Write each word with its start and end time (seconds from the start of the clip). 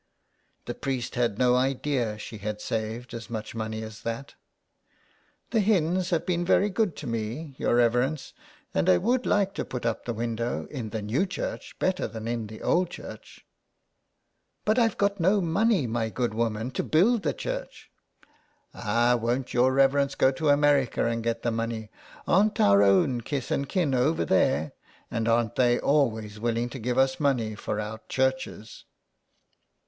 The 0.65 0.73
priest 0.73 1.13
had 1.13 1.37
no 1.37 1.55
idea 1.55 2.17
she 2.17 2.39
had 2.39 2.59
saved 2.59 3.13
as 3.13 3.29
much 3.29 3.53
money 3.53 3.83
as 3.83 4.01
that. 4.01 4.33
"The 5.51 5.59
hins 5.59 6.09
have 6.09 6.25
been 6.25 6.43
very 6.43 6.71
good 6.71 6.95
to 6.95 7.05
me, 7.05 7.53
your 7.59 7.75
reverence, 7.75 8.33
and 8.73 8.89
I 8.89 8.97
would 8.97 9.27
like 9.27 9.53
to 9.53 9.63
put 9.63 9.85
up 9.85 10.05
the 10.05 10.13
window 10.15 10.65
in 10.71 10.89
the 10.89 11.03
new 11.03 11.27
church 11.27 11.77
better 11.77 12.07
than 12.07 12.27
in 12.27 12.47
the 12.47 12.63
old 12.63 12.89
church."" 12.89 13.45
But 14.65 14.79
I've 14.79 14.97
got 14.97 15.19
no 15.19 15.39
money, 15.39 15.85
my 15.85 16.09
good 16.09 16.33
woman, 16.33 16.71
to 16.71 16.83
build 16.83 17.21
the 17.21 17.31
church."" 17.35 17.91
Ah, 18.73 19.15
won't 19.21 19.53
your 19.53 19.71
reverence 19.71 20.15
go 20.15 20.31
to 20.31 20.49
America 20.49 21.05
and 21.05 21.21
get 21.23 21.43
the 21.43 21.51
money. 21.51 21.91
Aren't 22.27 22.59
our 22.59 22.81
own 22.81 23.21
kith 23.21 23.51
and 23.51 23.69
kin 23.69 23.93
over 23.93 24.25
there, 24.25 24.71
and 25.11 25.27
aren't 25.27 25.57
they 25.57 25.79
always 25.79 26.39
willing 26.39 26.69
to 26.69 26.79
give 26.79 26.97
us 26.97 27.19
money 27.19 27.53
for 27.53 27.79
our 27.79 27.99
churches." 28.09 28.85